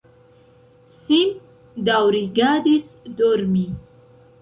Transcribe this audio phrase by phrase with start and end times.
[1.01, 1.35] Sim
[1.91, 2.91] daŭrigadis
[3.23, 3.67] dormi.